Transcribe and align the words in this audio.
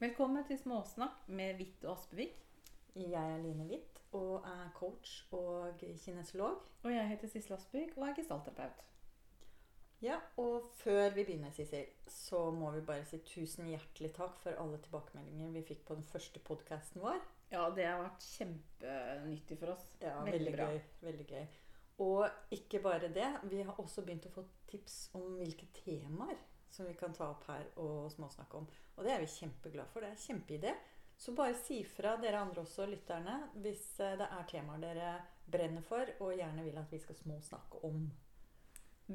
Velkommen 0.00 0.40
til 0.48 0.56
Småsnakk 0.56 1.26
med 1.28 1.58
Hvitt 1.58 1.82
og 1.84 1.98
Aspevik. 1.98 2.38
Jeg 2.96 3.20
er 3.20 3.42
Line 3.42 3.66
Hvitt 3.68 3.98
og 4.16 4.46
er 4.48 4.70
coach 4.72 5.26
og 5.36 5.74
kinesolog. 5.76 6.54
Og 6.82 6.94
jeg 6.94 7.08
heter 7.10 7.28
Sissel 7.28 7.52
Aspevik 7.58 7.90
og 7.98 8.06
er 8.06 8.14
gestaltterapeut. 8.16 8.80
Ja, 10.00 10.16
og 10.40 10.70
før 10.78 11.10
vi 11.12 11.26
begynner, 11.28 11.52
Sissel, 11.52 11.84
så 12.08 12.46
må 12.50 12.70
vi 12.78 12.80
bare 12.80 13.04
si 13.10 13.20
tusen 13.28 13.68
hjertelig 13.68 14.14
takk 14.16 14.40
for 14.40 14.56
alle 14.62 14.80
tilbakemeldinger 14.86 15.52
vi 15.58 15.66
fikk 15.68 15.84
på 15.90 15.98
den 15.98 16.08
første 16.14 16.40
podkasten 16.48 17.04
vår. 17.04 17.20
Ja, 17.52 17.66
det 17.76 17.84
har 17.84 18.00
vært 18.00 18.24
kjempenyttig 18.38 19.58
for 19.60 19.74
oss. 19.74 19.84
Ja, 20.00 20.14
veldig, 20.24 20.32
veldig, 20.32 20.54
bra. 20.56 20.70
gøy. 20.70 20.80
Veldig 21.10 21.28
gøy. 21.34 21.44
Og 22.06 22.56
ikke 22.56 22.80
bare 22.88 23.12
det, 23.12 23.28
vi 23.52 23.60
har 23.68 23.76
også 23.76 24.08
begynt 24.08 24.32
å 24.32 24.32
få 24.38 24.48
tips 24.72 25.10
om 25.20 25.36
hvilke 25.42 25.68
temaer 25.84 26.40
som 26.70 26.86
vi 26.86 26.94
kan 26.94 27.14
ta 27.16 27.30
opp 27.32 27.44
her 27.50 27.66
og 27.82 28.10
småsnakke 28.14 28.60
om. 28.60 28.66
Og 28.96 29.04
det 29.04 29.12
er 29.14 29.22
vi 29.22 29.30
kjempeglade 29.32 29.90
for. 29.92 30.02
Det 30.02 30.10
er 30.10 30.16
en 30.16 30.24
kjempeidé. 30.24 30.74
Så 31.20 31.34
bare 31.36 31.54
si 31.54 31.82
fra 31.84 32.14
dere 32.16 32.40
andre 32.40 32.62
også, 32.62 32.86
lytterne, 32.88 33.36
hvis 33.60 33.84
eh, 34.00 34.16
det 34.16 34.28
er 34.32 34.46
temaer 34.48 34.80
dere 34.80 35.08
brenner 35.50 35.84
for 35.84 36.08
og 36.24 36.32
gjerne 36.32 36.64
vil 36.64 36.78
at 36.80 36.92
vi 36.92 37.00
skal 37.02 37.18
småsnakke 37.18 37.82
om. 37.84 38.06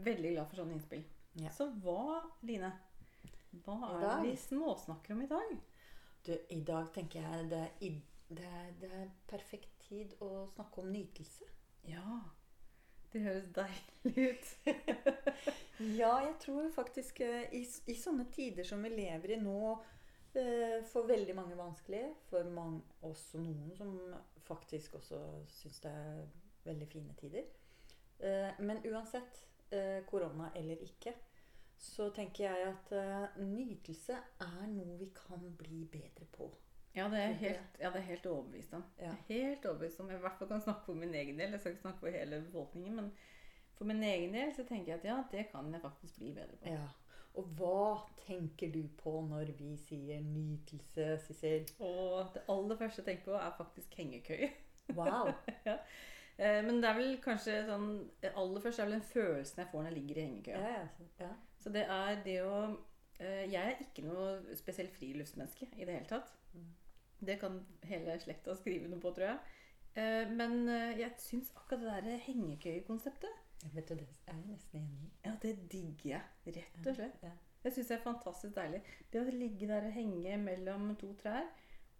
Veldig 0.05 0.33
glad 0.35 0.51
for 0.51 0.61
sånne 0.61 0.75
innspill. 0.75 1.05
Ja. 1.41 1.53
Så 1.55 1.69
hva, 1.81 2.19
Line? 2.45 2.69
Hva 3.65 3.79
er 3.87 4.03
det 4.03 4.13
vi 4.27 4.35
småsnakker 4.37 5.15
om 5.15 5.23
i 5.25 5.31
dag? 5.31 5.55
Du, 6.27 6.33
I 6.49 6.59
dag 6.67 6.91
tenker 6.93 7.25
jeg 7.25 7.49
det 7.49 7.63
er, 7.63 7.97
det, 8.27 8.51
er, 8.61 8.71
det 8.81 8.91
er 9.01 9.11
perfekt 9.29 9.73
tid 9.87 10.15
å 10.21 10.47
snakke 10.53 10.83
om 10.83 10.91
nytelse. 10.93 11.47
Ja, 11.89 12.19
det 13.13 13.21
høres 13.25 13.49
deilig 13.55 14.29
ut. 14.31 14.55
Ja, 15.79 16.21
jeg 16.23 16.35
tror 16.39 16.69
faktisk 16.71 17.19
eh, 17.25 17.49
i, 17.51 17.65
i 17.91 17.95
sånne 17.99 18.29
tider 18.31 18.63
som 18.63 18.83
vi 18.85 18.93
lever 18.93 19.33
i 19.35 19.39
nå, 19.41 19.73
eh, 20.39 20.77
for 20.87 21.03
veldig 21.09 21.35
mange 21.35 21.57
vanskelig, 21.59 22.05
for 22.29 22.47
mange, 22.47 22.79
også 23.03 23.41
noen 23.43 23.73
som 23.75 23.91
faktisk 24.47 24.95
også 25.01 25.19
syns 25.51 25.81
det 25.83 25.91
er 25.91 26.21
veldig 26.63 26.87
fine 26.93 27.15
tider. 27.19 27.49
Eh, 28.19 28.55
Men 28.63 28.83
uansett, 28.87 29.43
korona 30.07 30.51
eller 30.55 30.79
ikke, 30.85 31.11
så 31.81 32.05
tenker 32.15 32.45
jeg 32.45 32.67
at 32.69 33.39
nytelse 33.41 34.15
er 34.45 34.67
noe 34.71 34.93
vi 35.01 35.09
kan 35.17 35.41
bli 35.59 35.81
bedre 35.91 36.27
på. 36.31 36.47
Ja, 36.95 37.07
det 37.11 37.21
er 37.21 37.33
helt, 37.39 37.79
ja, 37.79 37.89
det 37.91 37.99
er 37.99 38.09
helt 38.09 38.25
overbevist 38.31 38.73
om. 38.73 38.83
Ja. 38.99 39.11
Helt 39.27 39.65
overbevist 39.65 39.99
om. 39.99 40.09
Jeg 40.09 40.17
i 40.17 40.25
hvert 40.25 40.37
fall 40.39 40.47
kan 40.47 40.61
snakke 40.61 40.85
for 40.85 40.93
min 40.99 41.15
egen 41.15 41.39
del. 41.39 41.51
Jeg 41.51 41.59
skal 41.59 41.75
ikke 41.75 41.81
snakke 41.81 41.99
for 41.99 42.19
hele 42.19 42.41
befolkningen, 42.45 42.95
men 42.95 43.09
for 43.75 43.85
min 43.85 44.03
egen 44.03 44.33
del 44.33 44.53
så 44.55 44.63
tenker 44.63 44.93
jeg 44.93 45.01
at 45.01 45.09
ja, 45.09 45.17
det 45.31 45.47
kan 45.51 45.73
jeg 45.73 45.81
faktisk 45.83 46.19
bli 46.19 46.31
bedre 46.33 46.59
på. 46.61 46.71
Ja. 46.71 46.87
Og 47.35 47.47
hva 47.57 47.99
tenker 48.23 48.71
du 48.71 48.85
på 49.01 49.17
når 49.27 49.51
vi 49.59 49.73
sier 49.79 50.21
nytelse, 50.23 51.17
Sissel? 51.25 51.65
Og 51.83 52.31
det 52.33 52.45
aller 52.51 52.79
første 52.79 53.03
jeg 53.03 53.09
tenker 53.09 53.31
på, 53.31 53.39
er 53.39 53.57
faktisk 53.57 53.97
hengekøye. 53.99 54.51
Wow. 54.95 55.33
ja. 55.69 55.79
Men 56.37 56.81
det 56.83 56.89
er 56.89 56.97
vel 56.97 57.13
kanskje 57.23 57.61
sånn 57.63 57.85
Aller 58.35 58.59
først 58.59 58.81
er 58.81 58.89
vel 58.89 58.97
den 58.97 59.05
følelsen 59.07 59.61
jeg 59.61 59.69
får 59.71 59.85
når 59.85 59.87
jeg 59.87 59.95
ligger 59.97 60.17
i 60.17 60.25
hengekøya. 60.25 60.71
ja, 60.73 61.05
ja. 61.23 61.29
Så 61.63 61.71
det 61.73 61.85
er 61.89 62.19
det 62.25 62.35
å 62.45 62.57
eh, 63.17 63.45
Jeg 63.49 63.61
er 63.61 63.79
ikke 63.81 64.03
noe 64.05 64.57
spesielt 64.59 64.91
friluftsmenneske 64.93 65.69
i 65.73 65.87
det 65.87 65.95
hele 65.95 66.09
tatt. 66.09 66.33
Mm. 66.53 66.67
Det 67.27 67.39
kan 67.41 67.59
hele 67.89 68.17
slekta 68.21 68.55
skrive 68.59 68.89
noe 68.91 68.99
på, 69.03 69.11
tror 69.15 69.27
jeg. 69.29 69.39
Eh, 69.95 70.31
Men 70.31 70.67
eh, 70.69 70.97
jeg 70.99 71.11
syns 71.23 71.51
akkurat 71.55 71.81
det 71.81 71.93
der 72.11 72.23
hengekøyekonseptet 72.27 73.41
Ja, 73.63 73.69
Vet 73.73 73.89
du, 73.89 73.95
det 73.95 74.07
er 74.27 74.33
jeg 74.35 74.47
nesten 74.49 74.79
enig 74.81 75.05
i. 75.05 75.11
Ja, 75.25 75.35
det 75.41 75.53
digger 75.71 76.09
jeg. 76.09 76.55
Rett 76.57 76.87
og 76.91 76.97
slett. 76.99 77.21
Ja. 77.23 77.31
Jeg 77.63 77.73
syns 77.73 77.87
det 77.89 77.95
er 77.95 78.03
fantastisk 78.03 78.55
deilig. 78.55 78.81
Det 79.13 79.21
å 79.21 79.31
ligge 79.33 79.67
der 79.71 79.87
og 79.87 79.95
henge 79.95 80.35
mellom 80.37 80.91
to 81.01 81.13
trær. 81.21 81.47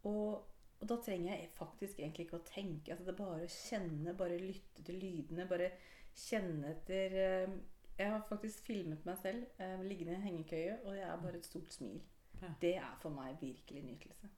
Og, 0.05 0.43
og 0.81 0.89
da 0.91 0.97
trenger 1.01 1.31
jeg 1.31 1.47
faktisk 1.57 1.99
egentlig 2.03 2.27
ikke 2.27 2.37
å 2.37 2.45
tenke. 2.45 2.91
Altså 2.93 3.07
det 3.07 3.13
er 3.15 3.21
bare 3.23 3.47
å 3.47 3.53
kjenne, 3.55 4.13
bare 4.19 4.37
lytte 4.43 4.83
til 4.85 4.99
lydene. 5.01 5.47
Bare 5.49 5.71
kjenne 6.15 6.75
etter 6.75 7.17
eh, 7.23 7.55
Jeg 7.97 8.11
har 8.11 8.27
faktisk 8.29 8.67
filmet 8.67 9.05
meg 9.07 9.17
selv 9.23 9.47
eh, 9.57 9.81
liggende 9.87 10.13
i 10.13 10.19
en 10.19 10.27
hengekøye, 10.27 10.77
og 10.83 10.97
jeg 10.99 11.07
er 11.09 11.23
bare 11.23 11.39
et 11.39 11.47
stort 11.49 11.73
smil. 11.73 11.97
Ja. 12.41 12.51
Det 12.61 12.75
er 12.75 12.95
for 13.01 13.15
meg 13.15 13.39
virkelig 13.41 13.81
nytelse. 13.87 14.29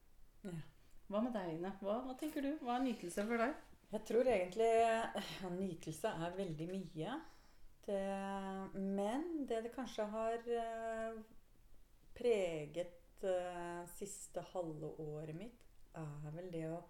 Ja. 0.46 0.56
Hva 1.08 1.22
med 1.24 1.32
deg, 1.38 1.54
Ine? 1.56 1.72
Hva, 1.80 2.02
hva 2.04 2.14
tenker 2.20 2.44
du? 2.44 2.50
Hva 2.60 2.76
er 2.76 2.84
nytelse 2.84 3.24
for 3.30 3.40
deg? 3.40 3.56
Jeg 3.94 4.04
tror 4.10 4.28
egentlig 4.28 4.68
ja, 4.68 5.52
nytelse 5.54 6.12
er 6.26 6.36
veldig 6.36 6.68
mye. 6.68 7.14
Det, 7.88 8.02
men 8.76 9.24
det 9.48 9.62
det 9.64 9.72
kanskje 9.72 10.04
har 10.12 10.50
eh, 10.52 11.22
preget 12.18 13.24
eh, 13.24 13.86
siste 13.96 14.44
halve 14.52 14.90
året 15.00 15.38
mitt, 15.40 15.64
er 15.96 16.36
vel 16.36 16.52
det 16.52 16.66
å 16.68 16.82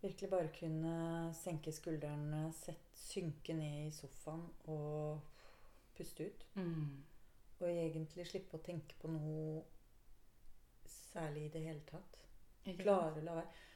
virkelig 0.00 0.30
bare 0.30 0.52
kunne 0.54 0.94
senke 1.36 1.74
skuldrene, 1.74 2.46
sett, 2.54 2.86
synke 2.94 3.58
ned 3.58 3.88
i 3.88 3.92
sofaen 3.92 4.46
og 4.70 5.26
puste 5.98 6.30
ut. 6.30 6.46
Og 7.58 7.68
egentlig 7.68 8.30
slippe 8.30 8.56
å 8.56 8.64
tenke 8.64 8.94
på 9.02 9.10
noe 9.10 9.64
særlig 10.86 11.48
i 11.48 11.54
det 11.58 11.66
hele 11.66 11.82
tatt. 11.90 12.22
Ikke 12.64 12.84
sant? 12.84 12.84
Klare 12.84 13.20
å 13.20 13.24
la 13.26 13.34
være. 13.40 13.66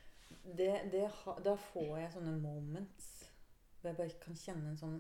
Det, 0.45 0.71
det, 0.93 1.05
da 1.45 1.55
får 1.71 1.99
jeg 1.99 2.13
sånne 2.15 2.37
moments 2.41 3.11
hvor 3.81 3.91
jeg 3.91 3.99
bare 3.99 4.21
kan 4.23 4.37
kjenne 4.41 4.71
en 4.73 4.81
sånn 4.81 4.99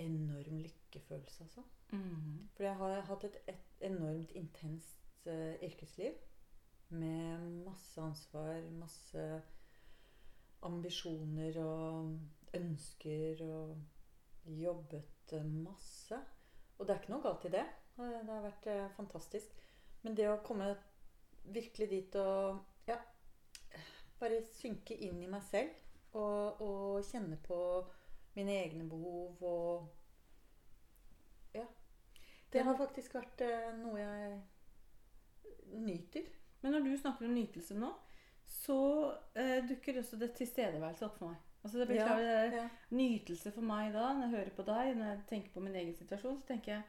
enorm 0.00 0.58
lykkefølelse, 0.64 1.44
altså. 1.46 1.62
Mhm. 1.92 2.48
For 2.56 2.66
jeg 2.66 2.76
har 2.80 3.00
hatt 3.08 3.24
et, 3.26 3.38
et 3.50 3.86
enormt 3.86 4.32
intenst 4.38 5.26
uh, 5.26 5.54
yrkesliv. 5.62 6.18
Med 6.90 7.46
masse 7.66 8.02
ansvar, 8.02 8.60
masse 8.74 9.24
ambisjoner 10.66 11.56
og 11.62 12.18
ønsker 12.58 13.42
og 13.46 13.76
jobbet 14.58 15.34
masse. 15.46 16.18
Og 16.78 16.86
det 16.86 16.94
er 16.94 17.02
ikke 17.02 17.12
noe 17.14 17.24
galt 17.24 17.46
i 17.46 17.52
det. 17.54 17.66
Eh, 18.00 18.16
Det 18.26 18.32
har 18.32 18.42
vært 18.42 18.66
eh, 18.66 18.88
fantastisk. 18.96 19.54
Men 20.02 20.16
det 20.16 20.26
å 20.30 20.40
komme 20.44 20.72
virkelig 21.44 21.88
dit 21.90 22.16
og 22.20 22.60
ja, 22.88 22.96
bare 24.20 24.42
synke 24.58 24.96
inn 24.96 25.22
i 25.22 25.30
meg 25.30 25.42
selv 25.48 26.18
og, 26.18 26.60
og 26.60 27.06
kjenne 27.06 27.38
på 27.44 27.58
mine 28.36 28.60
egne 28.64 28.88
behov 28.88 29.42
og 29.42 29.88
Ja. 31.54 31.64
Det 32.52 32.62
har 32.62 32.76
faktisk 32.78 33.14
vært 33.14 33.40
eh, 33.42 33.72
noe 33.74 33.98
jeg 33.98 34.40
nyter. 35.82 36.28
Men 36.62 36.76
når 36.76 36.84
du 36.86 36.96
snakker 36.98 37.26
om 37.26 37.34
nytelse 37.34 37.74
nå, 37.78 37.90
så 38.46 38.76
eh, 39.34 39.58
dukker 39.66 39.98
også 39.98 40.18
det 40.20 40.32
tilstedeværelse 40.38 41.06
opp 41.06 41.18
for 41.18 41.32
meg. 41.32 41.40
Altså 41.62 41.78
det 41.78 41.88
blir 41.90 42.00
Ja, 42.00 42.16
ja. 42.54 42.68
Nytelse 42.90 43.52
for 43.52 43.66
meg 43.66 43.92
da, 43.94 44.12
når 44.14 44.26
jeg 44.26 44.34
hører 44.36 44.54
på 44.56 44.66
deg, 44.68 44.94
når 44.96 45.10
jeg 45.10 45.20
tenker 45.28 45.54
på 45.54 45.64
min 45.64 45.76
egen 45.76 45.94
situasjon, 45.96 46.38
så 46.40 46.48
tenker 46.52 46.72
jeg 46.72 46.82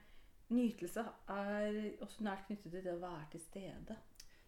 nytelse 0.52 1.04
er 1.32 1.82
også 2.04 2.24
nært 2.24 2.46
knyttet 2.48 2.72
til 2.72 2.86
det 2.86 2.94
å 2.94 3.02
være 3.02 3.28
til 3.34 3.44
stede. 3.44 3.98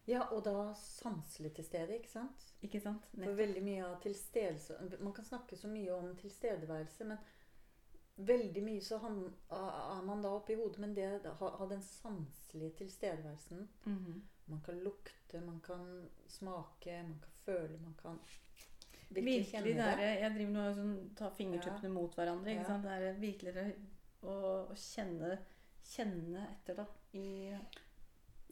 Ja, 0.06 0.26
og 0.36 0.42
da 0.44 0.74
sanselig 0.76 1.54
til 1.56 1.64
stede, 1.64 1.94
ikke 1.96 2.10
sant? 2.10 2.42
Ikke 2.62 2.80
sant? 2.80 3.06
For 3.16 3.32
veldig 3.38 3.62
mye 3.64 3.84
av 3.86 3.94
tilstedelse 4.02 4.76
Man 5.00 5.12
kan 5.16 5.24
snakke 5.24 5.56
så 5.56 5.68
mye 5.68 5.94
om 5.96 6.10
tilstedeværelse, 6.20 7.04
men 7.08 7.18
veldig 8.16 8.62
mye 8.62 8.80
så 8.84 8.98
han, 9.02 9.16
er 9.50 10.02
man 10.06 10.20
da 10.22 10.28
oppi 10.36 10.54
hodet. 10.54 10.78
Men 10.78 10.92
det 10.94 11.08
ha 11.40 11.66
den 11.70 11.82
sanselige 11.82 12.70
tilstedeværelsen 12.82 13.68
Mhm. 13.84 14.22
Man 14.46 14.60
kan 14.60 14.76
lukte, 14.84 15.40
man 15.40 15.60
kan 15.60 16.08
smake, 16.28 17.02
man 17.02 17.18
kan 17.22 17.32
føle, 17.46 17.78
man 17.80 17.94
kan 18.02 18.18
virkelig, 19.08 19.24
Virkelig 19.24 19.46
kjenne 19.50 19.64
det 19.64 19.76
det. 19.76 20.04
er, 20.04 20.18
Jeg 20.20 20.34
driver 20.34 20.52
nå 20.52 20.64
og 20.68 20.74
sånn, 20.76 21.14
tar 21.16 21.30
fingertuppene 21.30 21.88
mot 21.94 22.14
hverandre. 22.14 22.50
Ikke 22.50 22.60
Ja. 22.60 22.66
sant? 22.66 22.82
Det 22.82 22.90
er 22.92 23.20
virkelig 23.20 23.54
å, 24.22 24.28
å 24.28 24.74
kjenne, 24.76 25.38
kjenne 25.84 26.44
etter, 26.50 26.74
da. 26.76 26.86
I, 27.14 27.56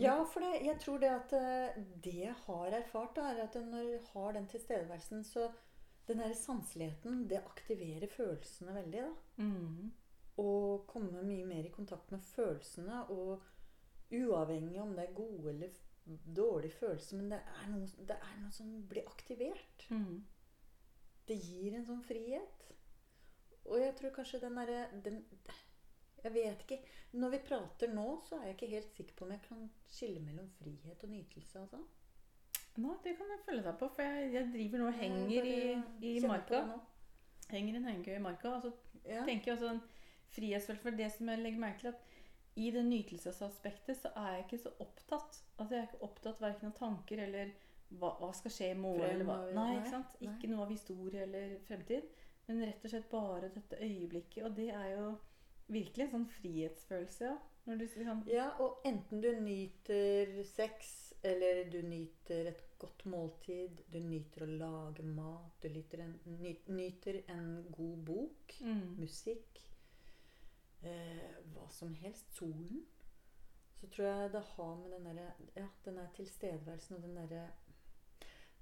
Ja, 0.00 0.24
for 0.24 0.40
det, 0.40 0.62
jeg 0.64 0.78
tror 0.80 0.98
det 1.02 1.10
at 1.12 1.34
eh, 1.36 1.82
det 2.04 2.14
jeg 2.14 2.34
har 2.46 2.76
erfart, 2.78 3.16
da, 3.16 3.28
er 3.32 3.42
at 3.44 3.58
når 3.60 3.84
jeg 3.90 4.00
har 4.12 4.32
den 4.32 4.48
tilstedeværelsen, 4.48 5.24
så 5.24 5.50
den 6.08 6.18
der 6.18 6.32
sanseligheten, 6.34 7.28
det 7.30 7.42
aktiverer 7.44 8.08
følelsene 8.10 8.74
veldig. 8.74 9.02
da. 9.02 9.42
Mm. 9.44 9.92
Og 10.42 10.86
komme 10.88 11.22
mye 11.22 11.46
mer 11.46 11.68
i 11.68 11.74
kontakt 11.74 12.10
med 12.10 12.24
følelsene. 12.24 13.04
Og 13.10 13.42
uavhengig 14.12 14.80
om 14.80 14.94
det 14.96 15.08
er 15.08 15.14
gode 15.14 15.50
eller 15.50 15.68
dårlige 16.36 16.72
følelser, 16.72 17.16
men 17.16 17.30
det 17.30 17.38
er 17.38 17.68
noe, 17.70 17.86
det 18.08 18.16
er 18.16 18.40
noe 18.40 18.52
som 18.52 18.72
blir 18.88 19.06
aktivert. 19.06 19.86
Mm. 19.90 20.24
Det 21.28 21.38
gir 21.38 21.76
en 21.76 21.86
sånn 21.86 22.02
frihet. 22.04 22.66
Og 23.68 23.78
jeg 23.78 23.94
tror 23.98 24.16
kanskje 24.16 24.40
den 24.42 24.58
derre 24.58 25.14
Jeg 26.22 26.34
vet 26.34 26.60
ikke. 26.66 26.78
Når 27.12 27.30
vi 27.34 27.38
prater 27.48 27.92
nå, 27.94 28.04
så 28.28 28.36
er 28.38 28.46
jeg 28.46 28.54
ikke 28.56 28.70
helt 28.76 28.92
sikker 28.96 29.14
på 29.18 29.24
om 29.26 29.30
jeg 29.34 29.42
kan 29.48 29.64
skille 29.90 30.20
mellom 30.22 30.48
frihet 30.58 31.02
og 31.04 31.10
nytelse. 31.10 31.60
altså. 31.60 31.80
Nå, 32.76 32.94
det 33.04 33.16
kan 33.18 33.28
jeg 33.34 33.42
følge 33.44 33.62
deg 33.66 33.74
på, 33.78 33.88
for 33.94 34.02
jeg, 34.02 34.30
jeg 34.32 34.46
driver 34.54 34.78
nå 34.78 34.86
og 34.86 34.94
henger 35.00 35.48
i, 35.50 35.56
i 36.08 36.20
marka. 36.24 36.62
Henger 37.50 37.74
i 37.74 37.76
en 37.82 37.88
hengekøye 37.90 38.16
i 38.20 38.22
marka. 38.28 38.54
Og 38.56 38.62
så 38.62 38.72
Ja. 39.04 39.24
tenker 39.26 39.50
jeg 39.50 39.58
også 39.58 39.70
en 39.74 39.82
frihetsfølelse. 40.30 40.96
Det 40.96 41.10
som 41.12 41.28
jeg 41.28 41.38
legger 41.42 41.58
merke 41.60 41.78
til, 41.80 41.88
at 41.88 42.08
i 42.56 42.70
det 42.70 42.84
nytelsesaspektet 42.84 43.96
så 43.96 44.08
er 44.16 44.32
jeg 44.36 44.44
ikke 44.46 44.62
så 44.62 44.72
opptatt. 44.80 45.42
Altså 45.58 45.74
Jeg 45.74 45.82
er 45.82 45.88
ikke 45.90 46.02
opptatt 46.06 46.40
verken 46.40 46.66
av 46.70 46.76
tanker 46.78 47.18
eller 47.26 47.50
hva, 47.98 48.14
hva 48.20 48.30
skal 48.36 48.50
skje 48.54 48.70
i 48.72 48.78
morgen. 48.78 49.08
Eller 49.10 49.24
hva. 49.28 49.36
Nei, 49.50 49.54
nei, 49.58 49.76
ikke 49.80 49.90
sant? 49.90 50.14
nei. 50.20 50.30
Ikke 50.32 50.50
noe 50.52 50.64
av 50.66 50.72
historie 50.72 51.22
eller 51.26 51.58
fremtid. 51.66 52.08
Men 52.46 52.62
rett 52.64 52.84
og 52.84 52.90
slett 52.94 53.10
bare 53.10 53.50
dette 53.54 53.76
øyeblikket. 53.84 54.44
Og 54.48 54.56
det 54.56 54.70
er 54.70 54.88
jo 54.96 55.10
virkelig 55.72 56.06
en 56.06 56.14
sånn 56.16 56.28
frihetsfølelse, 56.38 57.30
ja. 57.30 57.38
Du 57.78 57.84
sånn 57.86 58.24
Ja, 58.26 58.48
og 58.58 58.82
enten 58.88 59.20
du 59.22 59.28
nyter 59.38 60.32
sex, 60.50 61.12
eller 61.22 61.68
du 61.70 61.78
nyter 61.86 62.48
et 62.50 62.62
godt 62.82 63.04
måltid, 63.06 63.84
du 63.92 64.00
nyter 64.02 64.42
å 64.42 64.48
lage 64.50 65.04
mat, 65.06 65.52
du 65.62 65.68
nyter 65.70 66.02
en, 66.02 66.16
ny, 66.40 66.56
nyter 66.66 67.20
en 67.30 67.52
god 67.70 68.00
bok, 68.08 68.56
mm, 68.66 68.96
musikk, 68.98 69.62
eh, 70.82 71.38
hva 71.54 71.68
som 71.70 71.94
helst, 72.02 72.34
solen, 72.34 72.82
så 73.78 73.86
tror 73.94 74.08
jeg 74.08 74.32
det 74.32 74.42
har 74.56 74.74
med 74.78 74.90
den 74.96 75.06
derre 75.06 75.30
Ja, 75.56 75.68
den 75.84 75.98
tilstedeværelsen 76.16 76.96
og 76.96 77.02
den 77.02 77.16
derre 77.16 77.46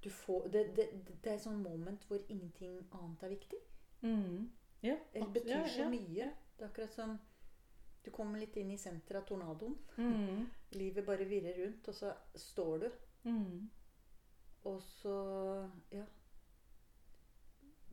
du 0.03 0.09
får, 0.09 0.47
det, 0.53 0.63
det, 0.75 0.87
det 1.23 1.29
er 1.29 1.35
et 1.35 1.43
sånn 1.43 1.61
moment 1.61 2.05
hvor 2.09 2.21
ingenting 2.27 2.79
annet 2.97 3.23
er 3.23 3.33
viktig. 3.35 3.59
mm, 4.01 4.49
Ja. 4.81 4.95
Eller 5.13 5.29
betyr 5.29 5.59
ja, 5.59 5.67
så 5.69 5.83
ja. 5.83 5.89
mye. 5.89 6.31
Det 6.61 6.67
er 6.67 6.69
akkurat 6.69 6.93
som 6.93 7.15
du 8.05 8.11
kommer 8.13 8.37
litt 8.41 8.55
inn 8.61 8.69
i 8.69 8.77
senteret 8.77 9.23
av 9.23 9.27
tornadoen. 9.31 9.73
Mm, 9.97 10.43
Livet 10.77 11.05
bare 11.07 11.25
virrer 11.25 11.57
rundt, 11.57 11.87
og 11.89 11.95
så 11.97 12.11
står 12.37 12.83
du. 12.83 12.89
mm. 13.23 13.69
Og 14.69 14.81
så 14.85 15.13
Ja. 15.91 16.03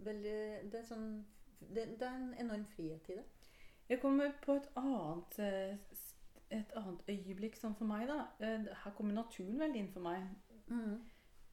Veldig 0.05 0.35
Det 0.71 0.79
er 0.79 0.85
sånn 0.85 1.07
Det, 1.61 1.87
det 1.99 2.05
er 2.07 2.15
en 2.19 2.35
enorm 2.39 2.67
frihet 2.75 3.09
i 3.09 3.17
det. 3.17 3.25
Jeg 3.89 4.01
kommer 4.03 4.35
på 4.45 4.59
et 4.61 4.69
annet, 4.77 5.39
eh, 5.41 5.79
et 6.59 6.75
annet 6.77 7.09
øyeblikk 7.09 7.57
sånn 7.57 7.75
for 7.75 7.89
meg, 7.89 8.05
da. 8.07 8.19
Eh, 8.45 8.69
Her 8.85 8.93
kommer 8.95 9.17
naturen 9.17 9.59
veldig 9.59 9.81
inn 9.81 9.89
for 9.93 10.05
meg. 10.05 10.29
Mm. 10.69 11.01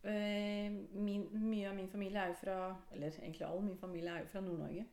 Min, 0.05 1.23
mye 1.49 1.69
av 1.69 1.75
min 1.79 1.87
familie 1.89 2.19
er 2.21 2.27
jo 2.27 2.35
fra 2.43 2.57
Eller 2.91 3.07
egentlig 3.23 3.47
all 3.47 3.63
min 3.63 3.77
familie 3.77 4.11
er 4.11 4.19
jo 4.19 4.27
fra 4.35 4.41
Nord-Norge. 4.41 4.85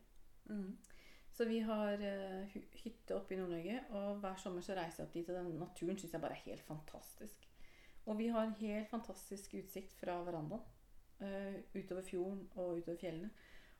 Mm. 0.49 0.77
Så 1.33 1.47
vi 1.49 1.59
har 1.65 1.97
uh, 1.97 2.43
hy- 2.53 2.67
hytte 2.83 3.15
oppe 3.17 3.33
i 3.33 3.37
Nord-Norge, 3.39 3.79
og 3.97 4.19
hver 4.21 4.35
sommer 4.37 4.61
så 4.61 4.75
reiser 4.77 5.01
jeg 5.01 5.07
opp 5.07 5.15
dit. 5.17 5.29
Og 5.29 5.39
den 5.39 5.55
naturen 5.57 5.97
syns 5.97 6.13
jeg 6.13 6.21
bare 6.21 6.35
er 6.37 6.43
helt 6.45 6.65
fantastisk. 6.67 7.47
Og 8.05 8.17
vi 8.19 8.27
har 8.35 8.51
helt 8.59 8.89
fantastisk 8.91 9.55
utsikt 9.57 9.95
fra 9.97 10.19
verandaen. 10.27 10.61
Uh, 11.23 11.55
utover 11.77 12.03
fjorden 12.05 12.43
og 12.55 12.77
utover 12.81 12.99
fjellene. 13.01 13.29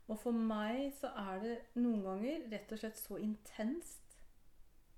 Og 0.08 0.18
for 0.20 0.36
meg 0.36 0.90
så 0.98 1.10
er 1.20 1.40
det 1.44 1.54
noen 1.80 2.02
ganger 2.04 2.48
rett 2.52 2.72
og 2.76 2.80
slett 2.82 2.98
så 3.00 3.18
intenst 3.22 4.18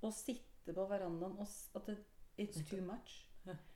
å 0.06 0.10
sitte 0.14 0.74
på 0.74 0.86
verandaen 0.90 1.36
og 1.42 1.48
at 1.78 1.90
det, 1.92 1.98
It's 2.42 2.64
too 2.68 2.82
much. 2.92 3.22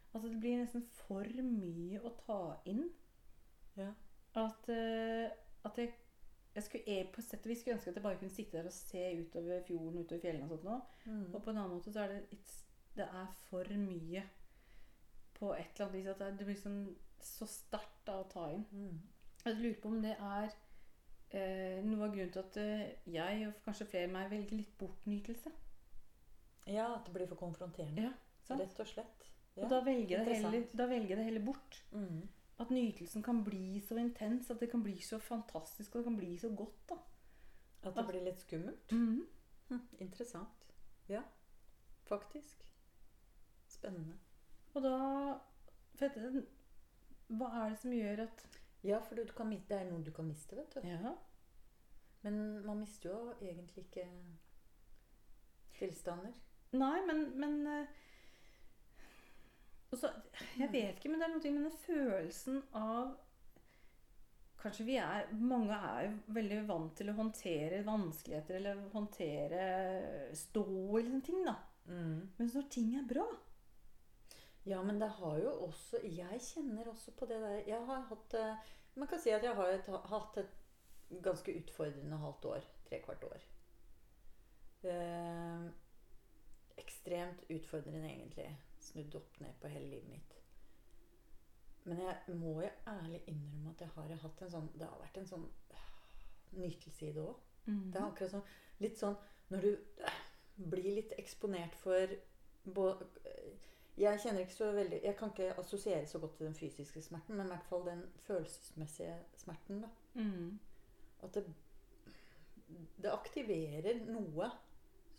Altså 0.10 0.28
det 0.31 0.40
blir 0.42 0.58
nesten 0.58 0.81
for 1.04 1.28
mye 1.46 2.00
å 2.02 2.10
ta 2.26 2.40
inn. 2.72 2.88
Ja. 3.78 3.92
At, 4.42 4.66
uh, 4.72 5.28
at 5.70 5.78
jeg 5.78 5.92
jeg 6.59 6.65
skulle, 6.67 6.95
jeg 6.95 7.11
på 7.15 7.23
sett 7.23 7.45
og 7.45 7.51
vis 7.51 7.61
skulle 7.63 7.77
ønske 7.77 7.91
at 7.94 8.00
jeg 8.00 8.06
bare 8.06 8.19
kunne 8.19 8.35
sitte 8.35 8.57
der 8.57 8.67
og 8.67 8.75
se 8.75 9.03
utover 9.21 9.61
fjorden 9.67 10.01
utover 10.01 10.21
fjellene. 10.21 10.47
og 10.47 10.50
sånt 10.50 10.67
nå. 10.67 10.79
Mm. 11.06 11.27
Og 11.33 11.44
på 11.44 11.51
en 11.51 11.61
annen 11.61 11.75
måte 11.77 11.94
så 11.95 12.03
er 12.03 12.15
det 12.15 12.39
Det 13.00 13.06
er 13.06 13.27
for 13.47 13.75
mye 13.79 14.23
på 15.38 15.53
et 15.56 15.69
eller 15.75 15.85
annet 15.85 15.97
vis. 16.00 16.07
At 16.11 16.39
det, 16.39 16.47
blir 16.47 16.57
sånn 16.59 16.81
så 17.23 17.47
sterkt 17.47 18.11
å 18.11 18.23
ta 18.31 18.50
inn. 18.51 18.65
Mm. 18.71 18.97
Jeg 19.45 19.56
lurer 19.59 19.77
på 19.79 19.91
om 19.94 20.01
det 20.03 20.15
er 20.15 20.50
eh, 21.31 21.79
noe 21.85 22.07
av 22.07 22.15
grunnen 22.15 22.33
til 22.33 22.44
at 22.44 22.59
eh, 22.59 22.83
jeg, 23.07 23.47
og 23.47 23.61
kanskje 23.63 23.88
flere 23.94 24.09
enn 24.09 24.15
meg, 24.17 24.31
velger 24.33 24.59
litt 24.59 24.73
bortnytelse. 24.81 25.53
Ja, 26.67 26.89
at 26.97 27.07
det 27.07 27.15
blir 27.15 27.29
for 27.29 27.39
konfronterende. 27.39 28.09
Ja? 28.09 28.57
Rett 28.59 28.81
og 28.81 28.89
slett. 28.89 29.29
Ja. 29.56 29.63
Og 29.63 29.71
da 29.71 29.79
velger, 29.85 30.17
jeg 30.17 30.27
det 30.27 30.35
heller, 30.41 30.91
velger 30.91 31.19
det 31.19 31.25
heller 31.29 31.45
bort. 31.45 31.79
Mm. 31.95 32.27
At 32.59 32.71
nytelsen 32.71 33.23
kan 33.23 33.44
bli 33.44 33.79
så 33.79 33.95
intens, 33.97 34.50
at 34.50 34.59
det 34.59 34.69
kan 34.71 34.83
bli 34.83 34.97
så 35.01 35.19
fantastisk, 35.19 35.95
og 35.95 36.00
det 36.00 36.03
kan 36.06 36.17
bli 36.17 36.38
så 36.38 36.50
godt. 36.50 36.89
da. 36.89 36.95
At 37.83 37.95
det 37.95 38.07
blir 38.07 38.23
litt 38.23 38.41
skummelt. 38.41 38.91
Mhm. 38.91 39.27
Hm, 39.69 39.81
interessant. 40.00 40.73
Ja, 41.09 41.21
faktisk. 42.03 42.65
Spennende. 43.67 44.17
Og 44.73 44.81
da 44.83 44.95
at, 46.01 46.17
Hva 47.27 47.50
er 47.65 47.69
det 47.69 47.79
som 47.79 47.91
gjør 47.94 48.23
at 48.23 48.45
Ja, 48.83 49.00
for 49.00 49.15
du 49.15 49.25
kan, 49.35 49.51
det 49.51 49.71
er 49.75 49.89
noe 49.91 50.03
du 50.03 50.11
kan 50.11 50.25
miste, 50.25 50.56
vet 50.56 50.75
du. 50.75 50.88
Ja. 50.88 51.13
Men 52.21 52.65
man 52.65 52.79
mister 52.79 53.09
jo 53.09 53.33
egentlig 53.41 53.83
ikke 53.85 54.06
tilstander. 55.73 56.31
Nei, 56.71 57.00
men, 57.06 57.39
men 57.39 57.67
eh, 57.67 57.88
så, 59.97 60.12
Jeg 60.59 60.69
vet 60.71 61.00
ikke, 61.00 61.09
men 61.09 61.19
det 61.21 61.27
er 61.27 61.33
noe 61.33 61.51
med 61.56 61.65
den 61.65 61.81
følelsen 61.86 62.62
av 62.77 63.18
Kanskje 64.59 64.86
vi 64.86 64.97
er 65.01 65.30
Mange 65.39 65.75
er 65.75 66.06
jo 66.06 66.36
veldig 66.36 66.59
vant 66.68 66.95
til 67.00 67.12
å 67.12 67.18
håndtere 67.18 67.83
vanskeligheter 67.88 68.59
eller 68.59 68.81
håndtere 68.94 69.65
stå 70.36 70.65
eller 70.68 71.06
liksom 71.07 71.25
ting, 71.25 71.44
da. 71.47 71.56
Men 71.89 72.51
når 72.53 72.68
ting 72.69 72.91
er 73.00 73.07
bra 73.09 73.25
Ja, 74.68 74.83
men 74.83 75.00
det 75.01 75.09
har 75.18 75.39
jo 75.41 75.56
også 75.69 76.03
Jeg 76.06 76.42
kjenner 76.51 76.92
også 76.92 77.15
på 77.18 77.25
det 77.30 77.39
der 77.42 77.62
Jeg 77.71 77.81
har 77.88 78.06
hatt 78.12 78.35
eh, 78.38 78.71
Man 79.00 79.09
kan 79.09 79.21
si 79.21 79.33
at 79.33 79.45
jeg 79.47 79.56
har 79.57 79.74
et, 79.74 79.89
hatt 80.12 80.42
et 80.44 80.57
ganske 81.24 81.53
utfordrende 81.57 82.18
halvt 82.21 82.45
år. 82.45 82.65
Trekvart 82.85 83.24
år. 83.25 83.45
Eh, 84.83 85.63
ekstremt 86.77 87.42
utfordrende, 87.50 88.09
egentlig. 88.09 88.50
Snudd 88.89 89.15
opp 89.19 89.39
ned 89.44 89.57
på 89.62 89.69
hele 89.71 89.89
livet 89.91 90.09
mitt. 90.09 90.36
Men 91.86 92.01
jeg 92.03 92.36
må 92.38 92.56
jo 92.62 92.69
ærlig 92.91 93.21
innrømme 93.31 93.71
at 93.75 93.81
jeg 93.86 93.91
har 93.95 94.15
hatt 94.24 94.41
en 94.45 94.51
sånn 94.51 94.68
Det 94.77 94.86
har 94.89 95.00
vært 95.01 95.18
en 95.21 95.30
sånn 95.30 95.45
øh, 95.47 95.86
nytelse 96.59 97.07
i 97.07 97.13
det 97.15 97.24
òg. 97.24 97.38
Det 97.69 98.00
er 98.01 98.06
akkurat 98.07 98.33
sånn 98.33 98.50
Litt 98.83 98.97
sånn 99.00 99.15
når 99.50 99.62
du 99.65 99.69
øh, 99.74 100.19
blir 100.74 100.91
litt 101.00 101.13
eksponert 101.21 101.75
for 101.80 102.12
bå- 102.65 103.06
Jeg 104.00 104.19
kjenner 104.24 104.44
ikke 104.44 104.57
så 104.57 104.71
veldig 104.75 105.00
Jeg 105.03 105.15
kan 105.19 105.31
ikke 105.33 105.53
assosiere 105.62 106.06
så 106.07 106.19
godt 106.24 106.35
til 106.38 106.47
den 106.50 106.56
fysiske 106.59 107.01
smerten, 107.01 107.35
men 107.39 107.47
i 107.47 107.53
hvert 107.53 107.65
fall 107.71 107.85
den 107.88 108.03
følelsesmessige 108.27 109.15
smerten. 109.38 109.81
da. 109.85 109.89
Mm. 110.19 110.59
At 111.24 111.33
det, 111.35 111.45
det 113.03 113.12
aktiverer 113.12 114.03
noe 114.07 114.51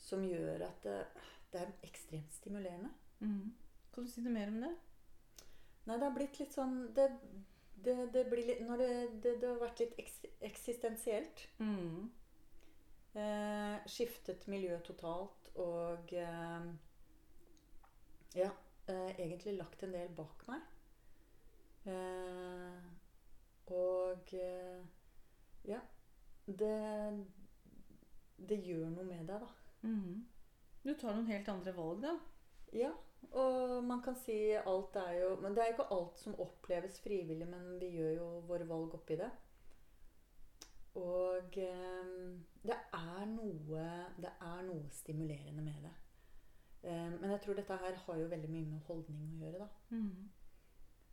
som 0.01 0.23
gjør 0.25 0.63
at 0.69 0.83
det, 0.85 0.99
det 1.53 1.61
er 1.61 1.73
ekstremt 1.85 2.33
stimulerende. 2.33 2.91
Mm. 3.21 3.53
Kan 3.95 4.07
du 4.07 4.11
si 4.11 4.23
noe 4.25 4.33
mer 4.33 4.49
om 4.53 4.61
det? 4.63 4.71
Nei, 5.87 5.97
det 5.97 6.07
har 6.07 6.15
blitt 6.15 6.39
litt 6.41 6.55
sånn 6.55 6.77
Det, 6.97 7.07
det, 7.85 7.97
det 8.15 8.25
blir 8.31 8.47
litt 8.47 8.63
Når 8.65 8.81
det, 8.81 8.91
det, 9.25 9.35
det 9.43 9.49
har 9.49 9.61
vært 9.61 9.83
litt 9.83 9.97
eks, 10.01 10.21
eksistensielt. 10.51 11.45
Mm. 11.61 12.09
Eh, 13.21 13.77
skiftet 13.91 14.47
miljø 14.47 14.77
totalt 14.87 15.51
og 15.59 16.13
eh, 16.15 16.69
Ja, 18.39 18.51
eh, 18.87 19.11
egentlig 19.17 19.57
lagt 19.59 19.83
en 19.83 19.97
del 19.97 20.13
bak 20.15 20.47
meg. 20.49 20.63
Eh, 21.91 22.91
og 23.75 24.35
eh, 24.39 24.81
ja. 25.67 25.81
Det 26.47 26.77
Det 28.41 28.57
gjør 28.65 28.89
noe 28.95 29.05
med 29.05 29.27
deg, 29.29 29.43
da. 29.43 29.51
Mm. 29.83 30.27
Du 30.83 30.95
tar 30.95 31.13
noen 31.13 31.29
helt 31.29 31.49
andre 31.53 31.75
valg, 31.77 32.01
da. 32.07 32.15
Ja, 32.73 32.91
og 33.31 33.85
man 33.85 34.03
kan 34.03 34.17
si 34.19 34.37
alt 34.59 34.97
er 34.97 35.13
jo 35.21 35.37
Men 35.41 35.55
det 35.55 35.63
er 35.63 35.71
jo 35.71 35.77
ikke 35.77 35.95
alt 35.95 36.19
som 36.19 36.41
oppleves 36.41 37.01
frivillig, 37.01 37.47
men 37.47 37.79
vi 37.81 37.93
gjør 37.95 38.17
jo 38.17 38.29
våre 38.49 38.69
valg 38.69 38.95
oppi 38.95 39.17
det. 39.21 39.31
Og 40.99 41.59
eh, 41.63 42.39
det 42.67 42.77
er 42.93 43.27
noe 43.31 43.85
Det 44.19 44.33
er 44.43 44.63
noe 44.67 44.91
stimulerende 44.91 45.63
med 45.63 45.87
det. 45.87 45.95
Eh, 46.83 47.11
men 47.21 47.31
jeg 47.31 47.41
tror 47.45 47.55
dette 47.61 47.77
her 47.85 48.03
har 48.07 48.19
jo 48.19 48.31
veldig 48.33 48.51
mye 48.51 48.67
med 48.67 48.87
holdning 48.89 49.29
å 49.37 49.45
gjøre, 49.45 49.67
da. 49.67 49.69
Mm. 49.91 50.31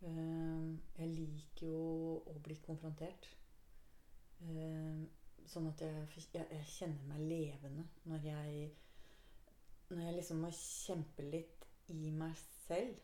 Eh, 0.07 1.01
jeg 1.01 1.13
liker 1.13 1.67
jo 1.67 1.83
å 2.25 2.39
bli 2.43 2.57
konfrontert. 2.65 3.29
Sånn 5.47 5.69
at 5.69 5.81
jeg, 5.81 6.01
jeg, 6.33 6.45
jeg 6.51 6.65
kjenner 6.69 7.05
meg 7.09 7.21
levende 7.25 7.87
når 8.05 8.25
jeg 8.27 8.67
Når 9.89 10.01
jeg 10.03 10.15
liksom 10.17 10.43
må 10.43 10.51
kjempe 10.53 11.23
litt 11.25 11.66
i 11.93 12.11
meg 12.11 12.35
selv. 12.67 12.95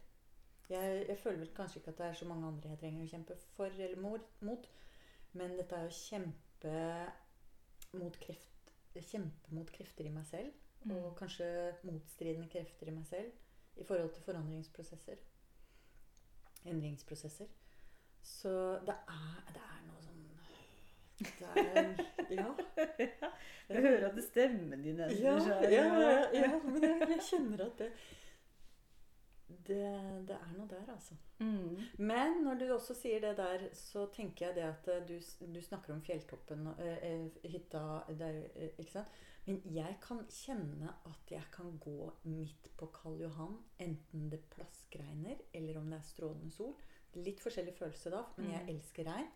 Jeg, 0.69 1.05
jeg 1.09 1.17
føler 1.19 1.39
vel 1.43 1.51
kanskje 1.55 1.79
ikke 1.81 1.91
at 1.91 1.97
det 1.99 2.05
er 2.07 2.13
så 2.17 2.25
mange 2.29 2.47
andre 2.47 2.69
jeg 2.71 2.79
trenger 2.79 3.03
å 3.05 3.11
kjempe 3.11 3.35
for 3.57 3.65
eller 3.83 3.99
mot, 4.01 4.29
mot 4.41 4.69
men 5.33 5.55
dette 5.57 5.75
er 5.75 5.89
å 5.89 5.95
kjempe 5.97 6.73
mot, 7.97 8.17
kreft, 8.21 8.71
kjempe 8.95 9.53
mot 9.53 9.69
krefter 9.73 10.07
i 10.07 10.13
meg 10.13 10.25
selv. 10.29 10.53
Og 10.83 10.89
Mm. 11.11 11.15
kanskje 11.15 11.45
motstridende 11.87 12.49
krefter 12.51 12.87
i 12.87 12.91
meg 12.91 13.05
selv 13.07 13.79
i 13.79 13.83
forhold 13.87 14.09
til 14.13 14.23
forandringsprosesser. 14.25 15.21
Endringsprosesser. 16.65 17.47
Så 18.23 18.49
det 18.87 18.95
er, 19.07 19.37
det 19.53 19.61
er 19.63 19.79
noe 19.87 20.01
sånn 20.03 20.19
Der, 21.39 22.03
ja. 22.39 22.49
Jeg 23.69 23.81
hører 23.85 24.07
at 24.09 24.15
det 24.17 24.23
stemmen 24.25 24.83
din 24.83 24.99
endrer 24.99 25.23
Ja, 25.23 25.37
ja, 25.71 25.85
ja, 25.95 26.13
ja, 26.33 26.59
men 26.65 26.83
jeg, 26.83 27.09
jeg 27.13 27.25
kjenner 27.29 27.65
at 27.67 27.77
det, 27.79 27.89
det 29.67 30.27
Det 30.27 30.35
er 30.35 30.53
noe 30.57 30.67
der, 30.67 30.89
altså. 30.93 31.15
Mm. 31.39 31.77
Men 31.97 32.41
når 32.43 32.59
du 32.59 32.65
også 32.73 32.93
sier 32.95 33.19
det 33.21 33.35
der, 33.37 33.67
så 33.73 34.05
tenker 34.15 34.47
jeg 34.47 34.55
det 34.55 34.63
at 34.63 34.87
eh, 34.87 35.03
du, 35.07 35.19
du 35.53 35.61
snakker 35.61 35.93
om 35.93 36.01
fjelltoppen, 36.01 36.67
eh, 36.79 37.27
hytta 37.51 37.83
der, 38.19 38.41
ikke 38.77 38.91
sant? 38.91 39.07
Men 39.45 39.61
jeg 39.75 39.97
kan 40.01 40.21
kjenne 40.31 40.87
at 41.09 41.31
jeg 41.31 41.43
kan 41.51 41.77
gå 41.83 42.11
midt 42.31 42.69
på 42.79 42.87
Karl 42.95 43.19
Johan, 43.25 43.57
enten 43.83 44.29
det 44.31 44.39
plaskregner 44.53 45.41
eller 45.53 45.77
om 45.81 45.89
det 45.91 45.97
er 45.99 46.05
strålende 46.07 46.51
sol. 46.55 46.75
Litt 47.15 47.41
forskjellig 47.43 47.73
følelse 47.75 48.09
da, 48.09 48.21
men 48.37 48.51
jeg 48.53 48.63
Mm. 48.63 48.69
elsker 48.75 49.03
regn. 49.11 49.27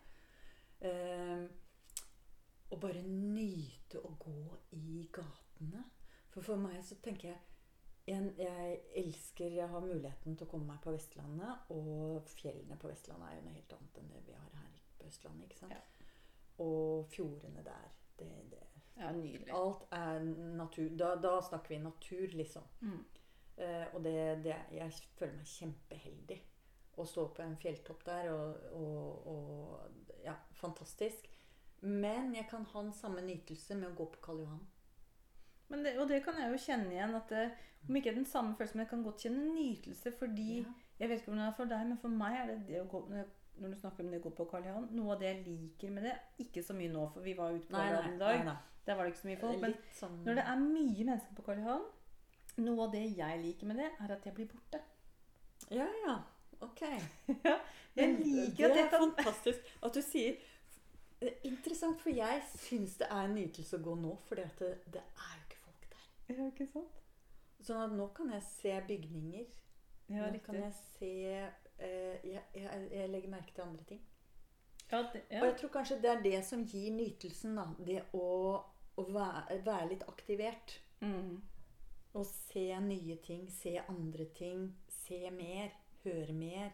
Uh, 0.80 1.44
og 2.70 2.80
bare 2.80 3.02
nyte 3.02 4.00
å 4.04 4.14
gå 4.20 4.56
i 4.76 5.08
gatene. 5.12 5.84
For 6.30 6.42
for 6.42 6.56
meg 6.56 6.82
så 6.84 6.94
tenker 7.02 7.28
jeg 7.28 7.38
jeg, 8.08 8.32
jeg 8.38 8.78
elsker 9.02 9.52
Jeg 9.52 9.68
har 9.68 9.84
muligheten 9.84 10.36
til 10.36 10.46
å 10.46 10.50
komme 10.50 10.72
meg 10.72 10.80
på 10.84 10.94
Vestlandet. 10.94 11.68
Og 11.74 12.24
fjellene 12.32 12.78
på 12.80 12.90
Vestlandet 12.90 13.28
er 13.28 13.38
jo 13.38 13.44
noe 13.46 13.56
helt 13.58 13.76
annet 13.76 14.00
enn 14.00 14.10
det 14.14 14.24
vi 14.26 14.36
har 14.36 14.56
her 14.56 14.82
på 14.98 15.08
Østlandet. 15.10 15.46
ikke 15.48 15.60
sant? 15.60 15.76
Ja. 15.76 16.16
Og 16.64 17.06
fjordene 17.12 17.64
der. 17.66 17.94
Det, 18.18 18.32
det, 18.50 18.64
Ja, 18.98 19.12
nydelig. 19.14 19.52
alt 19.54 19.84
er 19.94 20.24
natur. 20.58 20.88
Da, 20.98 21.12
da 21.22 21.36
snakker 21.46 21.76
vi 21.76 21.78
natur, 21.84 22.26
liksom. 22.34 22.64
Mm. 22.80 23.04
Eh, 23.56 23.84
og 23.94 24.02
det, 24.02 24.14
det, 24.44 24.56
jeg 24.74 24.92
føler 25.18 25.36
meg 25.36 25.52
kjempeheldig 25.52 26.38
å 26.98 27.04
stå 27.06 27.28
på 27.34 27.44
en 27.44 27.54
fjelltopp 27.62 28.02
der. 28.06 28.32
Og, 28.32 28.72
og, 28.80 29.28
og 29.34 30.24
Ja, 30.24 30.34
fantastisk. 30.58 31.28
Men 31.80 32.34
jeg 32.34 32.48
kan 32.50 32.64
ha 32.72 32.82
den 32.82 32.92
samme 32.92 33.22
nytelse 33.22 33.76
med 33.78 33.92
å 33.92 33.96
gå 34.00 34.08
på 34.16 34.24
Karl 34.24 34.42
Johan. 34.42 34.66
Men 35.68 35.84
det, 35.84 35.94
og 36.00 36.08
det 36.10 36.24
kan 36.24 36.38
jeg 36.40 36.50
jo 36.50 36.60
kjenne 36.64 36.90
igjen. 36.94 37.14
At 37.14 37.30
det, 37.30 37.44
om 37.88 37.96
ikke 37.96 38.14
den 38.14 38.26
samme 38.26 38.54
følelsen, 38.56 38.76
men 38.78 38.84
jeg 38.86 38.90
kan 38.92 39.02
godt 39.04 39.22
kjenne 39.24 39.44
nytelse 39.54 40.12
fordi 40.18 40.48
Ja. 40.60 40.72
Jeg 40.98 41.08
vet 41.08 41.20
ikke 41.20 41.30
hvordan 41.30 41.44
det 41.44 41.48
er 41.52 41.56
for 41.56 41.64
deg, 41.70 41.86
men 41.86 41.98
for 42.02 42.08
meg 42.10 42.36
er 42.40 42.46
det 42.50 42.56
det 42.66 42.80
å 42.82 42.88
gå 42.90 43.00
når 43.58 43.68
du 43.72 43.76
snakker 43.78 44.04
om 44.04 44.10
det 44.10 44.18
å 44.20 44.22
gå 44.28 44.30
på 44.38 44.44
Karl 44.50 44.64
Johan, 44.66 44.88
noe 44.94 45.12
av 45.14 45.20
det 45.20 45.28
jeg 45.28 45.44
liker 45.46 45.90
med 45.90 46.04
det 46.06 46.12
Ikke 46.44 46.62
så 46.62 46.74
mye 46.78 46.90
nå, 46.92 47.04
for 47.14 47.20
vi 47.26 47.32
var 47.38 47.50
ute 47.54 47.66
på 47.66 47.74
Karl 47.74 47.92
Johan 47.96 48.14
i 48.14 48.18
dag. 48.18 48.36
nei, 48.38 48.44
nei. 48.44 48.56
Der 48.86 48.94
var 48.96 49.04
det 49.04 49.12
ikke 49.12 49.20
så 49.20 49.28
mye 49.28 49.40
folk. 49.40 49.60
Men 49.60 49.74
sånn 49.98 50.18
når 50.24 50.34
det 50.38 50.44
er 50.52 50.60
mye 50.62 51.04
mennesker 51.08 51.34
på 51.38 51.42
Karl 51.46 51.62
Johan, 51.64 51.86
noe 52.58 52.84
av 52.86 52.92
det 52.92 53.02
jeg 53.16 53.40
liker 53.42 53.66
med 53.70 53.76
det, 53.82 53.88
er 54.00 54.12
at 54.14 54.24
jeg 54.26 54.34
blir 54.34 54.46
borte. 54.52 54.80
Ja, 55.70 55.86
ja. 56.06 56.14
Ok. 56.60 56.80
Jeg 57.98 58.14
liker 58.18 58.56
det 58.56 58.64
at 58.68 58.74
Det 58.74 58.82
er 58.84 58.90
kan 58.90 59.12
fantastisk 59.12 59.58
at 59.82 59.94
du 59.94 60.00
sier 60.02 60.36
det 61.20 61.28
er 61.32 61.46
Interessant, 61.50 62.00
for 62.00 62.10
jeg 62.14 62.42
syns 62.54 62.96
det 63.00 63.06
er 63.10 63.24
en 63.26 63.34
nytelse 63.34 63.78
å 63.78 63.82
gå 63.82 63.94
nå, 63.98 64.12
for 64.28 64.38
det, 64.38 64.46
det 64.58 65.02
er 65.02 65.32
jo 65.34 65.44
ikke 65.48 65.58
folk 65.64 65.88
der. 65.90 66.04
Ja, 66.36 66.46
ikke 66.46 66.66
sant? 66.70 66.97
Sånn 67.64 67.82
at 67.82 67.94
nå 67.94 68.06
kan 68.14 68.30
jeg 68.34 68.44
se 68.46 68.74
bygninger. 68.88 69.48
Ja, 70.08 70.28
nå 70.32 70.40
kan 70.44 70.56
jeg 70.60 70.72
se 70.76 71.12
eh, 71.36 72.14
jeg, 72.24 72.42
jeg, 72.54 72.86
jeg 72.94 73.10
legger 73.12 73.32
merke 73.32 73.54
til 73.54 73.66
andre 73.66 73.84
ting. 73.88 74.00
Ja, 74.88 75.02
det, 75.12 75.24
Og 75.40 75.46
jeg 75.50 75.56
tror 75.60 75.72
kanskje 75.74 76.00
det 76.00 76.10
er 76.10 76.22
det 76.24 76.38
som 76.48 76.64
gir 76.64 76.94
nytelsen. 76.96 77.58
da, 77.58 77.66
Det 77.84 78.00
å, 78.16 78.28
å 78.96 79.06
være, 79.12 79.60
være 79.66 79.88
litt 79.92 80.04
aktivert. 80.08 80.78
Mm. 81.04 81.38
Å 82.16 82.24
se 82.24 82.68
nye 82.80 83.18
ting, 83.22 83.44
se 83.52 83.76
andre 83.84 84.30
ting, 84.38 84.70
se 84.88 85.28
mer, 85.34 85.74
høre 86.06 86.32
mer. 86.32 86.72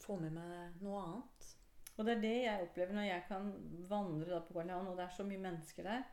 Få 0.00 0.16
med 0.18 0.32
meg 0.38 0.80
noe 0.82 1.02
annet. 1.04 1.50
Og 1.98 2.06
det 2.08 2.14
er 2.16 2.22
det 2.22 2.36
jeg 2.46 2.64
opplever 2.64 2.96
når 2.96 3.04
jeg 3.06 3.24
kan 3.28 3.52
vandre 3.90 4.40
på 4.46 4.56
Karl 4.56 4.72
Johan, 4.72 4.88
og 4.88 4.96
det 4.96 5.04
er 5.04 5.16
så 5.18 5.26
mye 5.28 5.42
mennesker 5.42 5.86
der. 5.86 6.06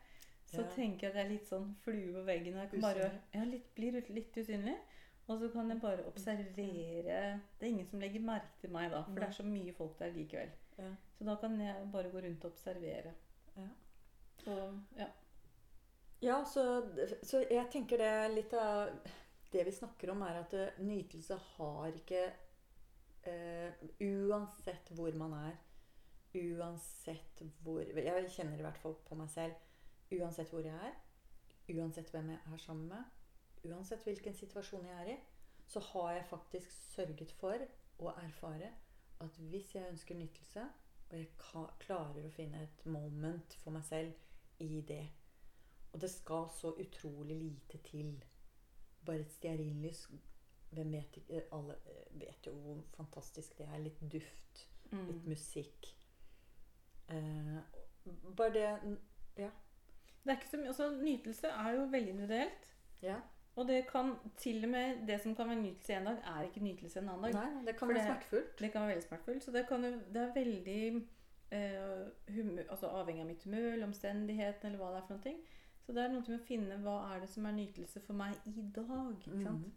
Så 0.50 0.62
Ja. 0.63 0.70
tenker 0.74 1.08
jeg 1.08 1.12
at 1.12 1.15
jeg 1.20 1.25
er 1.25 1.29
litt 1.29 1.46
sånn 1.48 1.75
flue 1.84 2.13
på 2.13 2.24
veggen. 2.25 2.56
Og 2.56 2.62
jeg 2.63 2.70
kan 2.72 2.82
bare, 2.82 3.12
ja, 3.34 3.44
litt, 3.46 3.68
blir 3.75 4.00
litt 4.10 4.38
usynlig. 4.38 4.77
Og 5.29 5.38
så 5.39 5.51
kan 5.53 5.70
jeg 5.70 5.82
bare 5.82 6.06
observere 6.10 7.41
Det 7.60 7.62
er 7.62 7.70
ingen 7.70 7.86
som 7.86 8.00
legger 8.01 8.20
merke 8.25 8.58
til 8.62 8.72
meg 8.74 8.89
da, 8.91 9.03
for 9.03 9.13
det 9.13 9.27
er 9.27 9.36
så 9.38 9.44
mye 9.46 9.74
folk 9.77 10.00
der 10.00 10.10
likevel. 10.15 10.50
Ja. 10.79 10.89
Så 11.18 11.25
da 11.27 11.36
kan 11.36 11.60
jeg 11.62 11.91
bare 11.91 12.10
gå 12.10 12.24
rundt 12.24 12.46
og 12.46 12.51
observere. 12.51 13.13
Ja. 13.56 13.68
Så, 14.44 14.56
ja. 14.98 15.08
Ja, 16.22 16.44
så, 16.44 16.63
så 17.24 17.44
jeg 17.50 17.70
tenker 17.72 17.98
det 18.01 18.36
litt 18.36 18.53
av 18.53 18.89
Det 19.51 19.63
vi 19.65 19.72
snakker 19.72 20.12
om, 20.12 20.22
er 20.22 20.41
at 20.41 20.53
eh, 20.53 20.82
nytelse 20.84 21.38
har 21.56 21.88
ikke 21.96 22.25
eh, 23.25 23.72
Uansett 24.01 24.91
hvor 24.96 25.15
man 25.18 25.34
er, 25.34 25.56
uansett 26.36 27.41
hvor 27.63 27.82
Jeg 27.82 28.29
kjenner 28.29 28.60
i 28.60 28.65
hvert 28.65 28.77
fall 28.77 28.96
på 29.08 29.15
meg 29.15 29.29
selv. 29.34 29.56
Uansett 30.11 30.49
hvor 30.49 30.65
jeg 30.65 30.73
er, 30.73 30.95
uansett 31.69 32.09
hvem 32.09 32.29
jeg 32.33 32.39
er 32.53 32.57
sammen 32.57 32.87
med, 32.87 33.03
uansett 33.69 34.03
hvilken 34.03 34.33
situasjon 34.33 34.85
jeg 34.85 35.01
er 35.03 35.11
i, 35.13 35.17
så 35.69 35.79
har 35.91 36.11
jeg 36.13 36.25
faktisk 36.25 36.71
sørget 36.71 37.31
for 37.37 37.61
å 37.99 38.13
erfare 38.23 38.71
at 39.21 39.37
hvis 39.51 39.75
jeg 39.75 39.89
ønsker 39.91 40.15
nytelse, 40.17 40.65
og 41.09 41.17
jeg 41.17 41.29
klarer 41.81 42.25
å 42.25 42.31
finne 42.33 42.63
et 42.63 42.85
moment 42.85 43.53
for 43.63 43.71
meg 43.75 43.83
selv 43.85 44.13
i 44.59 44.81
det 44.87 45.03
og 45.93 46.01
det 46.01 46.09
skal 46.11 46.49
så 46.53 46.69
utrolig 46.77 47.35
lite 47.35 47.77
til. 47.83 48.11
Bare 49.05 49.23
et 49.23 49.31
stearinlys. 49.33 50.03
Hvem 50.69 50.91
vet 50.93 51.17
Alle 51.51 51.75
vet 52.11 52.45
jo 52.45 52.51
hvor 52.61 52.83
fantastisk 52.93 53.57
det 53.57 53.65
er. 53.65 53.79
Litt 53.79 54.01
duft, 54.11 54.67
litt 54.91 55.25
Mm. 55.25 55.29
musikk. 55.29 55.95
Eh, 57.09 57.57
bare 58.37 58.53
det 58.53 58.97
Ja. 59.37 59.49
Det 60.23 60.31
er 60.31 60.35
ikke 60.39 60.49
så 60.51 60.57
mye, 60.57 60.67
altså, 60.67 60.89
nytelse 61.01 61.47
er 61.47 61.69
jo 61.75 61.83
veldig 61.91 62.09
individuelt. 62.15 62.73
ja. 63.01 63.15
Og 63.55 63.67
det 63.67 63.88
kan 63.88 64.13
til 64.38 64.63
og 64.63 64.69
med 64.69 65.07
det 65.07 65.21
som 65.21 65.35
kan 65.35 65.49
være 65.49 65.61
nytelse 65.61 65.93
en 65.93 66.05
dag, 66.05 66.17
er 66.25 66.41
ikke 66.43 66.61
nytelse 66.63 66.99
en 66.99 67.09
annen 67.09 67.23
dag. 67.23 67.33
Nei, 67.33 67.65
det 67.65 67.75
kan 67.75 67.88
For 67.88 67.93
være 67.93 67.97
det- 67.97 68.05
smertefullt. 68.07 68.59
Det 68.59 68.71
kan 68.71 68.81
være 68.81 68.89
veldig 68.89 69.03
smertefullt. 69.03 69.43
Så 69.43 69.51
det, 69.51 69.67
kan, 69.67 69.83
det 69.83 70.21
er 70.21 70.33
veldig 70.33 71.07
eh, 71.51 72.33
humør, 72.35 72.63
altså 72.69 72.88
avhengig 72.88 73.21
av 73.21 73.27
mitt 73.27 73.43
humør 73.43 73.73
eller 73.73 73.85
omstendighetene 73.88 74.69
eller 74.71 74.77
hva 74.79 74.91
det 74.93 75.01
er 75.01 75.07
for 75.07 75.13
noe. 75.25 75.35
Så 75.85 75.91
det 75.93 76.03
er 76.03 76.07
noe 76.13 76.23
med 76.27 76.39
å 76.39 76.45
finne 76.45 76.77
hva 76.85 76.95
er 77.15 77.19
det 77.19 77.29
som 77.29 77.45
er 77.45 77.51
nytelse 77.51 77.99
for 78.05 78.13
meg 78.13 78.35
i 78.45 78.51
dag. 78.75 79.15
ikke 79.27 79.43
sant? 79.43 79.65
Mm. 79.65 79.73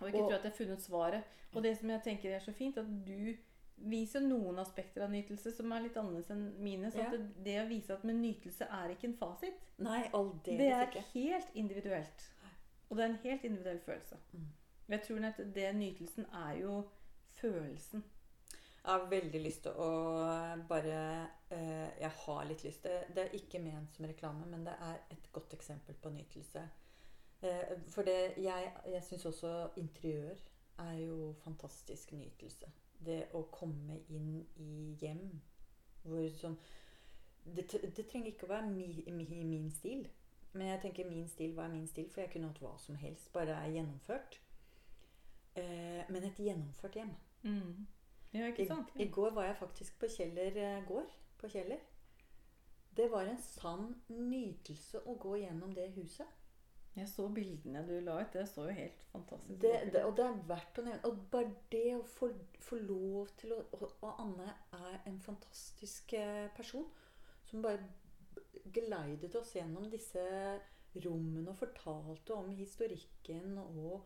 Og 0.00 0.08
ikke 0.08 0.18
Og- 0.22 0.28
tro 0.30 0.34
at 0.36 0.42
jeg 0.42 0.50
har 0.50 0.56
funnet 0.58 0.82
svaret. 0.82 1.22
Og 1.54 1.62
det 1.62 1.76
som 1.78 1.88
jeg 1.90 2.02
tenker 2.02 2.34
er 2.34 2.38
så 2.40 2.52
fint, 2.52 2.76
at 2.78 2.86
du 3.06 3.34
viser 3.76 4.20
noen 4.24 4.58
aspekter 4.58 5.02
av 5.04 5.10
nytelse 5.12 5.52
som 5.52 5.72
er 5.72 5.80
litt 5.84 5.96
annerledes 6.00 6.30
enn 6.30 6.46
mine. 6.62 6.90
Så 6.90 6.98
Ja. 6.98 7.10
det, 7.10 7.44
det 7.44 7.56
å 7.62 7.68
vise 7.68 7.92
at 7.94 8.04
med 8.04 8.16
nytelse 8.16 8.64
er 8.70 8.88
ikke 8.94 9.04
en 9.10 9.16
fasit. 9.16 9.54
Nei, 9.78 10.02
aldeles 10.12 10.58
Det 10.58 10.70
er 10.72 10.86
ikke. 10.86 11.04
helt 11.14 11.54
individuelt. 11.54 12.30
Og 12.88 12.96
det 12.96 13.04
er 13.04 13.08
en 13.08 13.22
helt 13.24 13.44
individuell 13.44 13.80
følelse. 13.80 14.16
Mm. 14.32 14.46
Jeg 14.88 15.02
tror 15.02 15.24
at 15.26 15.40
det 15.54 15.74
nytelsen 15.76 16.26
er 16.32 16.52
jo 16.60 16.82
følelsen. 17.40 18.04
Jeg 18.86 18.92
har 18.94 19.08
veldig 19.10 19.40
lyst 19.42 19.62
til 19.62 19.72
å 19.82 19.86
bare 20.68 20.98
eh, 21.50 21.88
Jeg 22.00 22.10
har 22.10 22.44
litt 22.46 22.62
lyst. 22.64 22.82
Det, 22.84 23.14
det 23.16 23.24
er 23.24 23.34
ikke 23.34 23.58
ment 23.58 23.94
som 23.96 24.06
reklame, 24.06 24.46
men 24.46 24.64
det 24.64 24.74
er 24.80 25.00
et 25.10 25.32
godt 25.32 25.52
eksempel 25.54 25.94
på 25.94 26.10
nytelse. 26.14 26.62
Eh, 27.42 27.72
for 27.90 28.02
det, 28.06 28.36
jeg, 28.38 28.72
jeg 28.86 29.02
syns 29.02 29.26
også 29.26 29.70
interiør 29.76 30.38
er 30.78 30.92
jo 31.02 31.32
fantastisk 31.42 32.12
nytelse. 32.12 32.70
Det 33.04 33.26
å 33.36 33.42
komme 33.52 34.00
inn 34.08 34.40
i 34.62 34.96
hjem 35.00 35.28
hvor 36.06 36.28
sånn 36.38 36.56
det, 37.46 37.66
det 37.96 38.06
trenger 38.08 38.32
ikke 38.32 38.46
å 38.46 38.50
være 38.50 38.70
mi, 38.70 39.04
mi, 39.14 39.26
min 39.46 39.68
stil. 39.70 40.06
Men 40.56 40.72
jeg 40.72 40.80
tenker 40.86 41.08
min 41.10 41.28
stil, 41.28 41.52
hva 41.54 41.66
er 41.66 41.74
min 41.74 41.86
stil? 41.86 42.08
For 42.10 42.24
jeg 42.24 42.32
kunne 42.32 42.48
hatt 42.50 42.62
hva 42.62 42.72
som 42.80 42.96
helst, 42.98 43.28
bare 43.34 43.52
det 43.52 43.56
er 43.58 43.74
gjennomført. 43.76 44.38
Eh, 45.56 46.02
men 46.08 46.24
et 46.26 46.40
gjennomført 46.40 46.98
hjem. 46.98 47.12
Ja, 48.32 48.48
ikke 48.50 48.66
sant? 48.68 48.90
I, 48.96 49.04
I 49.04 49.10
går 49.12 49.36
var 49.36 49.46
jeg 49.46 49.60
faktisk 49.60 50.00
på 50.00 50.10
Kjeller 50.16 50.58
eh, 50.62 50.80
gård. 50.88 51.12
På 51.38 51.50
Kjeller. 51.52 51.84
Det 52.96 53.10
var 53.12 53.28
en 53.28 53.40
sann 53.42 53.90
nytelse 54.08 55.04
å 55.04 55.14
gå 55.20 55.36
gjennom 55.42 55.74
det 55.76 55.90
huset. 55.98 56.35
Jeg 56.96 57.08
så 57.10 57.26
bildene 57.28 57.82
du 57.84 57.92
la 58.00 58.20
ut. 58.22 58.32
Det 58.32 58.46
så 58.48 58.64
jo 58.64 58.74
helt 58.78 59.02
fantastisk 59.10 59.58
ut. 59.58 59.64
og 60.06 60.14
det 60.16 60.24
er 60.24 60.38
verdt 60.48 60.78
å 60.80 60.84
nevne. 60.86 61.10
Og 61.10 61.18
bare 61.32 61.50
det 61.72 61.90
å 61.98 62.02
få, 62.08 62.30
få 62.64 62.78
lov 62.80 63.34
til 63.36 63.52
å 63.52 63.60
og, 63.76 64.06
Anne 64.22 64.48
er 64.78 64.96
en 65.10 65.18
fantastisk 65.20 66.14
eh, 66.16 66.46
person 66.56 66.86
som 67.46 67.62
bare 67.62 67.84
geleidet 68.74 69.34
oss 69.38 69.52
gjennom 69.54 69.90
disse 69.92 70.22
rommene 71.04 71.52
og 71.52 71.58
fortalte 71.60 72.34
om 72.34 72.48
historikken 72.56 73.58
og 73.60 74.00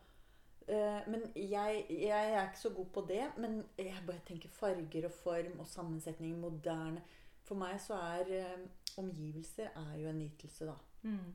eh, 0.67 1.07
Men 1.07 1.29
jeg, 1.37 1.85
jeg 1.95 2.33
er 2.33 2.43
ikke 2.43 2.65
så 2.65 2.73
god 2.75 2.91
på 2.97 3.05
det. 3.13 3.23
Men 3.39 3.63
jeg 3.79 4.03
bare 4.09 4.27
tenker 4.27 4.51
farger 4.59 5.07
og 5.07 5.15
form 5.23 5.63
og 5.63 5.71
sammensetning, 5.71 6.35
moderne 6.43 7.05
For 7.47 7.59
meg 7.59 7.79
så 7.83 8.03
er 8.17 8.35
eh, 8.41 8.67
omgivelser 8.99 9.71
er 9.79 9.95
jo 10.03 10.11
en 10.11 10.21
nytelse, 10.25 10.67
da. 10.67 10.75
Mm. 11.07 11.31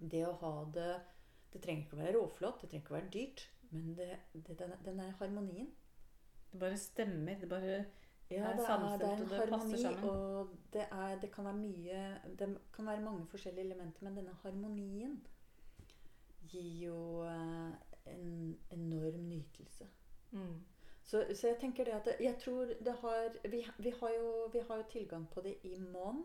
Det 0.00 0.24
å 0.26 0.34
ha 0.42 0.52
det 0.74 0.90
Det 1.52 1.62
trenger 1.64 1.84
ikke 1.84 1.96
å 1.96 2.00
være 2.02 2.16
råflott, 2.18 2.60
det 2.60 2.68
trenger 2.70 2.84
ikke 2.84 2.94
å 2.94 2.98
være 2.98 3.12
dyrt. 3.12 3.44
Men 3.70 3.94
det, 3.96 4.08
det, 4.32 4.58
den, 4.58 4.74
den 4.84 4.98
der 4.98 5.16
harmonien 5.20 5.70
Det 6.52 6.60
bare 6.60 6.76
stemmer. 6.76 7.40
Det 7.40 7.48
bare 7.48 7.84
Ja, 8.30 8.50
er 8.50 8.56
det 8.56 8.64
er, 8.68 8.96
det 8.98 9.08
er 9.08 9.42
en 9.42 9.52
harmoni, 9.52 9.84
og 10.04 10.50
det, 10.72 10.84
er, 10.92 11.18
det 11.20 11.30
kan 11.32 11.44
være 11.48 11.56
mye 11.56 12.00
Det 12.38 12.48
kan 12.76 12.86
være 12.86 13.00
mange 13.00 13.26
forskjellige 13.26 13.64
elementer, 13.64 14.04
men 14.04 14.16
denne 14.16 14.36
harmonien 14.42 15.20
gir 16.48 16.68
jo 16.86 16.98
eh, 17.24 17.72
en 18.08 18.58
enorm 18.72 19.24
nytelse. 19.28 19.84
Mm. 20.30 20.60
Så, 21.02 21.24
så 21.34 21.46
jeg 21.46 21.56
tenker 21.60 21.84
det 21.84 21.92
at 21.92 22.08
Jeg 22.20 22.36
tror 22.40 22.64
det 22.64 22.94
har 23.00 23.28
vi, 23.50 23.66
vi, 23.78 23.92
har 24.00 24.10
jo, 24.20 24.48
vi 24.52 24.58
har 24.68 24.76
jo 24.76 24.82
tilgang 24.92 25.28
på 25.32 25.40
det 25.40 25.54
i 25.62 25.78
mån. 25.78 26.22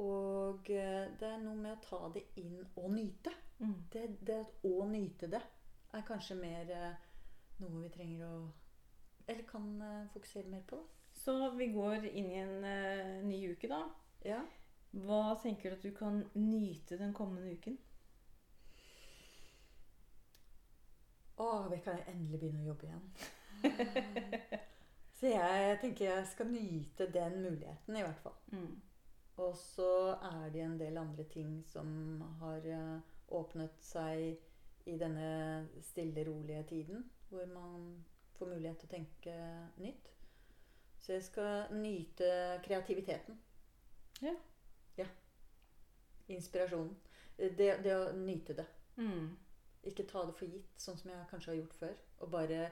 Og 0.00 0.70
eh, 0.72 1.10
det 1.20 1.28
er 1.28 1.40
noe 1.42 1.56
med 1.58 1.74
å 1.74 1.82
ta 1.84 2.00
det 2.14 2.24
inn 2.40 2.60
og 2.80 2.88
nyte. 2.94 3.32
Mm. 3.60 3.76
Det, 3.92 4.04
det 4.24 4.40
å 4.64 4.86
nyte 4.88 5.28
det 5.28 5.42
er 5.92 6.06
kanskje 6.08 6.38
mer 6.40 6.70
eh, 6.72 7.02
noe 7.60 7.82
vi 7.82 7.92
trenger 7.92 8.24
å 8.24 8.34
Eller 9.26 9.44
kan 9.46 9.66
eh, 9.84 10.08
fokusere 10.14 10.48
mer 10.48 10.64
på. 10.66 10.80
da. 10.80 10.96
Så 11.20 11.50
vi 11.58 11.66
går 11.74 12.06
inn 12.06 12.30
i 12.30 12.38
en 12.40 12.64
uh, 12.64 13.26
ny 13.26 13.40
uke, 13.50 13.68
da. 13.68 13.82
Ja. 14.24 14.40
Hva 15.04 15.34
tenker 15.42 15.70
du 15.70 15.76
at 15.76 15.84
du 15.84 15.90
kan 15.94 16.22
nyte 16.34 16.96
den 16.98 17.12
kommende 17.14 17.52
uken? 17.52 17.76
Å, 21.40 21.48
vi 21.70 21.80
kan 21.84 22.00
endelig 22.08 22.40
begynne 22.40 22.64
å 22.64 22.70
jobbe 22.70 22.88
igjen. 22.88 23.04
Så 25.20 25.28
jeg 25.28 25.76
tenker 25.82 26.06
jeg 26.06 26.28
skal 26.30 26.48
nyte 26.48 27.10
den 27.12 27.38
muligheten, 27.42 27.96
i 27.96 28.04
hvert 28.06 28.22
fall. 28.24 28.38
Mm. 28.54 28.78
Og 29.40 29.56
så 29.56 29.88
er 30.26 30.50
det 30.52 30.62
en 30.64 30.78
del 30.80 30.98
andre 31.00 31.24
ting 31.32 31.60
som 31.68 32.20
har 32.42 32.66
eh, 32.68 32.96
åpnet 33.32 33.78
seg 33.84 34.90
i 34.90 34.96
denne 35.00 35.66
stille, 35.84 36.24
rolige 36.28 36.62
tiden. 36.74 37.04
Hvor 37.30 37.46
man 37.52 37.90
får 38.36 38.50
mulighet 38.50 38.80
til 38.82 38.90
å 38.90 38.94
tenke 38.96 39.36
nytt. 39.80 40.10
Så 41.00 41.14
jeg 41.14 41.24
skal 41.24 41.70
nyte 41.80 42.30
kreativiteten. 42.64 43.38
Ja. 44.20 44.34
Ja. 44.98 45.06
Inspirasjonen. 46.28 46.96
Det, 47.36 47.70
det 47.84 47.94
å 47.96 48.10
nyte 48.18 48.56
det. 48.58 48.66
Mm. 49.00 49.30
Ikke 49.88 50.04
ta 50.04 50.26
det 50.28 50.34
for 50.36 50.50
gitt, 50.52 50.74
sånn 50.76 50.98
som 51.00 51.08
jeg 51.12 51.28
kanskje 51.30 51.54
har 51.54 51.60
gjort 51.62 51.78
før. 51.78 52.02
Og 52.20 52.32
bare 52.34 52.64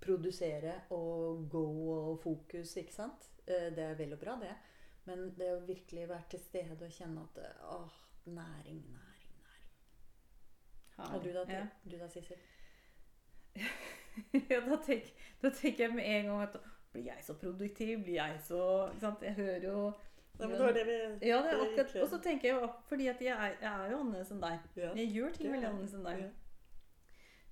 produsere 0.00 0.78
og 0.94 1.44
go 1.52 1.66
og 1.92 2.14
fokus, 2.22 2.72
ikke 2.80 2.94
sant. 2.94 3.28
Eh, 3.44 3.68
Det 3.76 3.84
er 3.90 3.98
vel 3.98 4.16
og 4.16 4.22
bra, 4.22 4.38
det. 4.40 4.54
Men 5.06 5.28
det 5.38 5.52
å 5.54 5.60
virkelig 5.66 6.08
være 6.10 6.30
til 6.30 6.40
stede 6.42 6.76
og 6.86 6.92
kjenne 6.92 7.22
at 7.22 7.42
åh, 7.70 7.98
næring, 8.26 8.80
næring, 8.90 9.34
næring. 9.42 11.12
Og 11.14 11.24
du 11.24 11.28
da, 11.32 11.44
Ja. 11.52 11.66
du 11.84 11.98
da 12.00 12.08
Sissel? 12.10 12.40
ja, 14.50 14.60
da, 14.66 14.78
tenk, 14.86 15.12
da 15.42 15.50
tenker 15.50 15.86
jeg 15.86 15.94
med 15.94 16.04
en 16.10 16.26
gang 16.32 16.42
at 16.42 16.56
blir 16.92 17.06
jeg 17.10 17.24
så 17.24 17.36
produktiv? 17.38 18.02
Blir 18.04 18.18
jeg 18.18 18.40
så 18.40 18.60
ikke 18.90 19.00
sant? 19.00 19.22
Jeg 19.22 19.34
hører 19.38 19.64
jo 19.68 19.92
Nei, 20.36 20.48
men 20.48 20.58
det 20.58 20.64
var 20.66 20.74
det 20.76 20.82
vi 20.86 20.96
Ja, 21.28 21.36
det 21.40 21.52
er 21.52 21.62
akkurat, 21.64 21.94
og 22.02 22.08
så 22.12 22.18
tenker 22.20 22.48
jeg 22.48 22.58
jo 22.58 22.66
fordi 22.88 23.06
at 23.08 23.22
jeg 23.24 23.32
er, 23.32 23.54
jeg 23.60 23.70
er 23.70 23.90
jo 23.90 24.00
annerledes 24.02 24.32
enn 24.34 24.42
deg. 24.42 24.66
Ja. 24.76 24.90
Jeg 24.98 25.12
gjør 25.14 25.30
ting 25.32 25.52
veldig 25.52 25.68
annerledes 25.70 25.94
enn 25.96 26.04
deg. 26.04 26.18
ja. 26.26 26.34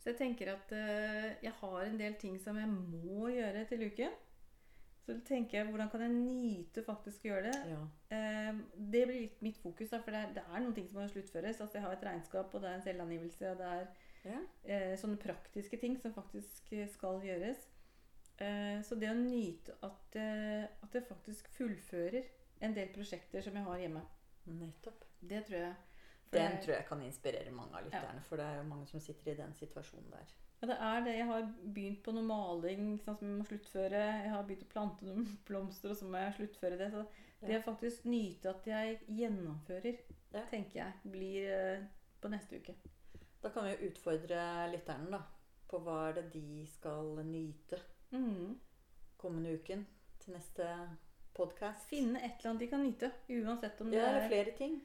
Så 0.02 0.11
jeg 0.11 0.18
tenker 0.18 0.50
at 0.52 0.73
uh, 0.76 1.30
jeg 1.46 1.52
har 1.61 1.78
en 1.87 1.96
del 2.00 2.14
ting 2.20 2.34
som 2.40 2.58
jeg 2.61 2.68
må 2.68 3.30
gjøre 3.32 3.62
til 3.70 3.87
uken. 3.87 4.18
Så 5.04 5.18
tenker 5.28 5.58
jeg, 5.58 5.68
hvordan 5.68 5.90
kan 5.92 6.00
jeg 6.00 6.12
nyte 6.16 6.82
faktisk 6.87 7.26
å 7.26 7.28
gjøre 7.28 7.50
det? 7.50 7.58
Ja. 7.75 7.80
Eh, 8.16 8.61
det 8.76 9.02
blir 9.06 9.20
litt 9.20 9.42
mitt 9.44 9.58
fokus, 9.61 9.90
da, 9.92 9.99
for 10.00 10.11
det 10.16 10.20
er, 10.25 10.30
det 10.38 10.44
er 10.49 10.62
noen 10.64 10.75
ting 10.76 10.87
som 10.88 10.96
må 11.02 11.04
sluttføres. 11.12 11.61
Altså, 11.61 11.76
jeg 11.78 11.84
har 11.84 11.92
et 11.99 12.06
regnskap, 12.08 12.54
og 12.56 12.62
det 12.64 12.70
er 12.70 12.78
en 12.78 12.87
selvangivelse, 12.87 13.50
og 13.50 13.58
det 13.61 13.66
er 13.75 13.87
Ja. 14.25 14.38
eh, 14.64 14.94
sånne 14.96 15.18
praktiske 15.20 15.76
ting 15.80 15.99
som 16.00 16.14
faktisk 16.14 16.73
eh, 16.73 16.88
skal 16.88 17.20
gjøres. 17.20 17.66
Eh, 18.40 18.80
så 18.82 18.96
det 18.99 19.11
å 19.11 19.18
nyte 19.18 19.76
at, 19.84 20.16
at 20.16 20.94
jeg 20.96 21.04
faktisk 21.08 21.49
fullfører 21.58 22.25
en 22.64 22.75
del 22.75 22.88
prosjekter 22.94 23.42
som 23.44 23.54
jeg 23.54 23.62
har 23.64 23.78
hjemme, 23.78 24.00
Nettopp. 24.46 25.04
det 25.20 25.44
tror 25.46 25.58
jeg. 25.58 25.75
Den 26.32 26.56
tror 26.62 26.75
jeg 26.75 26.87
kan 26.88 27.02
inspirere 27.02 27.50
mange 27.54 27.76
av 27.78 27.84
lytterne. 27.84 28.23
For 28.26 28.37
det 28.40 28.46
er 28.46 28.56
jo 28.56 28.62
mange 28.73 28.87
som 28.90 29.00
sitter 29.00 29.32
i 29.32 29.37
den 29.37 29.52
situasjonen 29.54 30.11
der. 30.11 30.32
Ja, 30.62 30.66
det 30.70 30.76
er 30.80 31.00
det. 31.04 31.14
Jeg 31.18 31.26
har 31.26 31.49
begynt 31.75 32.02
på 32.06 32.12
noe 32.14 32.25
maling 32.25 32.99
sant, 33.04 33.18
som 33.18 33.28
jeg 33.28 33.38
må 33.38 33.44
sluttføre. 33.49 34.00
Jeg 34.25 34.30
har 34.32 34.42
begynt 34.49 34.62
å 34.64 34.73
plante 34.73 35.04
noen 35.08 35.26
blomster, 35.49 35.90
og 35.90 35.96
så 35.96 36.08
må 36.08 36.23
jeg 36.23 36.34
sluttføre 36.38 36.78
det. 36.81 36.90
Så 36.94 37.05
det 37.44 37.52
Ja. 37.59 37.61
faktisk 37.61 38.05
nyte 38.09 38.48
at 38.55 38.66
jeg 38.66 39.00
gjennomfører, 39.09 39.98
Ja. 40.33 40.44
tenker 40.50 40.74
jeg 40.81 40.92
blir 41.12 41.50
eh, 41.52 41.83
på 42.20 42.28
neste 42.33 42.57
uke. 42.62 42.74
Da 43.42 43.50
kan 43.50 43.64
vi 43.64 43.74
jo 43.74 43.90
utfordre 43.90 44.70
lytterne 44.72 45.11
da, 45.11 45.20
på 45.68 45.78
hva 45.85 46.09
er 46.09 46.12
det 46.14 46.31
de 46.33 46.64
skal 46.66 47.16
nyte 47.24 47.81
Mm. 48.12 48.59
kommende 49.18 49.52
uken 49.59 49.87
til 50.20 50.33
neste 50.35 50.66
podkast. 51.35 51.87
Finne 51.90 52.22
et 52.24 52.38
eller 52.38 52.50
annet 52.50 52.61
de 52.61 52.66
kan 52.68 52.81
nyte, 52.85 53.12
uansett 53.28 53.81
om 53.81 53.90
det 53.90 53.98
Ja, 53.98 54.07
eller 54.09 54.22
er 54.22 54.28
flere 54.28 54.57
ting. 54.57 54.81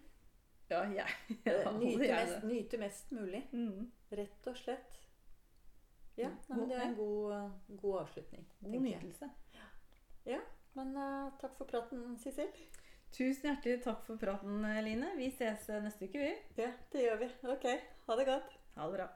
Ja, 0.69 0.83
jeg. 0.83 1.07
Eh, 1.45 1.63
Ja, 1.63 1.71
Nyte 1.71 2.09
mest, 2.15 2.43
nyte 2.43 2.77
mest 2.79 3.11
mulig. 3.11 3.43
Mm. 3.53 3.91
Rett 4.11 4.47
og 4.47 4.57
slett. 4.57 4.99
Ja, 6.19 6.29
Mm. 6.29 6.37
nei, 6.49 6.57
men 6.59 6.69
det 6.69 6.77
er 6.77 6.85
en 6.87 6.95
god, 6.95 7.51
god 7.81 7.99
avslutning. 8.01 8.45
God 8.61 8.81
nytelse. 8.81 9.29
Ja. 10.25 10.39
Men 10.75 10.91
uh, 10.97 11.31
takk 11.41 11.55
for 11.57 11.65
praten, 11.65 12.17
Sissel. 12.21 12.49
Tusen 13.11 13.49
hjertelig 13.49 13.79
takk 13.83 14.03
for 14.05 14.17
praten, 14.21 14.61
Line. 14.85 15.07
Vi 15.17 15.31
ses 15.33 15.69
eh, 15.69 15.79
neste 15.81 16.05
uke, 16.05 16.19
vi. 16.21 16.33
Ja, 16.61 16.67
det 16.93 17.01
gjør 17.07 17.17
vi. 17.23 17.29
Ok, 17.55 17.65
ha 18.07 18.15
det 18.19 18.25
godt. 18.27 18.51
Ha 18.75 18.85
det 18.91 18.97
bra. 18.99 19.07